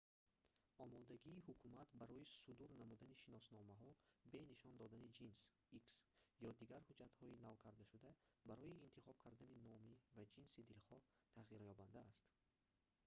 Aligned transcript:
омодагии 0.85 1.43
ҳукумат 1.49 1.89
барои 2.01 2.31
судур 2.43 2.69
намудани 2.81 3.19
шиносномаҳо 3.23 3.89
бе 4.31 4.39
нишон 4.51 4.73
додани 4.81 5.13
ҷинс 5.17 5.39
x 5.83 5.85
ё 6.49 6.51
дигар 6.61 6.81
ҳуҷҷатҳои 6.87 7.39
навкардашуда 7.47 8.09
барои 8.49 8.79
интихоб 8.87 9.15
кардани 9.25 9.63
номи 9.67 9.93
ва 10.15 10.23
ҷинси 10.33 10.67
дилхоҳ 10.69 11.03
тағйирёбанда 11.35 11.99
аст 12.09 12.23